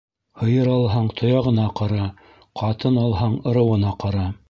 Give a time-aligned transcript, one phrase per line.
[0.43, 2.09] Һыйыр алһаң, тояғына ҡара,
[2.63, 4.29] ҡатын алһаң, ырыуына ҡара.